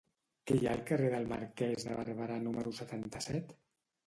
[0.51, 3.55] Què hi ha al carrer del Marquès de Barberà número setanta-set?